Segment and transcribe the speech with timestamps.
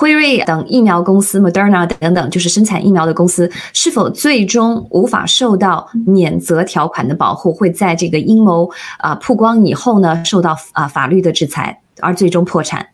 [0.00, 12.88] 辉瑞等疫苗公司，Moderna 等等，就是生产疫苗的公司，是否最终无法受到免责条款的保护，会在这个阴谋啊曝光以后呢，受到啊法律的制裁，而最终破产？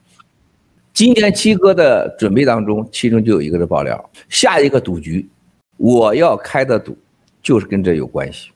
[0.92, 5.28] 今年七哥的准备当中，其中就有一个的爆料，下一个赌局，
[5.76, 6.98] 我要开的赌，
[7.40, 8.50] 就是跟这有关系，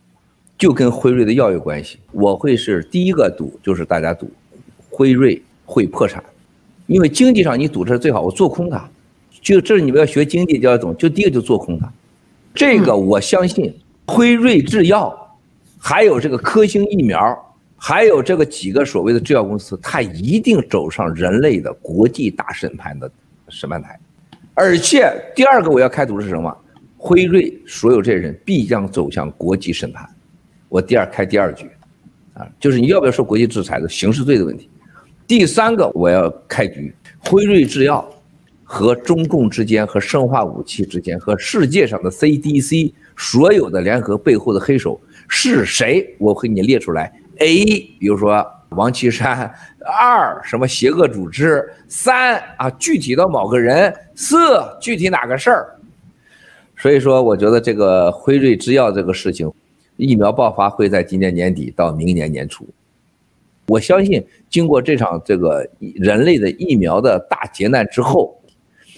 [0.59, 2.01] 就跟辉瑞的药有关系。
[2.11, 4.29] 我会是第一个赌，就是大家赌，
[4.91, 6.21] 辉瑞会破产，
[6.91, 8.91] 因为经济上你赌这是最好，我做空它，
[9.41, 11.91] 就这是你们要学经济就要懂，就第一个就做空它。
[12.53, 13.73] 这个我相信，
[14.09, 15.17] 辉瑞制药，
[15.79, 17.47] 还有这个科兴疫苗。
[17.83, 23.11] 还有这个几个所谓的制药公司，它一定走上人类的国际大审判的
[23.49, 23.99] 审判台，
[24.53, 26.55] 而且第二个我要开赌是什么？
[26.99, 30.07] 辉瑞所有这些人必将走向国际审判。
[30.69, 31.71] 我第二开第二局，
[32.35, 34.69] 啊，就是你要不要受国际制裁的刑事罪的问题。
[35.31, 38.05] 第三个我要开局，辉瑞制药
[38.65, 46.17] 和中共之间和生化武器之间和世界上的 CDC 所有的联合背后的黑手是谁？
[46.19, 47.13] 我给你列出来。
[47.37, 47.65] A，
[48.01, 49.49] 比如说王岐山；
[49.87, 54.37] 二，什么邪恶组织；三啊，具体到某个人；四，
[54.81, 55.77] 具体哪个事儿。
[56.77, 59.49] 所以说，我觉得这个辉瑞制药这个事情，
[59.97, 62.67] 疫苗爆发会在今年年底到明年年初。
[63.67, 68.41] 我相信，经过这场这个人类的疫苗的大劫难之后，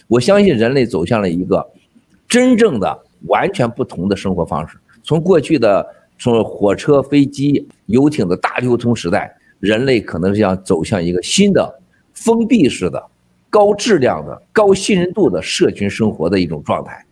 [0.08, 1.70] 我相信人类走向了一个
[2.28, 5.86] 真正的完全不同的生活方式，从过去的。
[6.18, 11.80] 从火车、飞机、游艇的大流通时代，人类可能是要走向一个新的
[12.14, 13.04] 封闭式的、
[13.50, 17.04] 高质量的、高信任度的社群生活的一种状态。